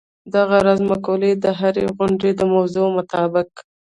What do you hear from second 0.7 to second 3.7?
مقولې د هرې غونډې د موضوع مطابق.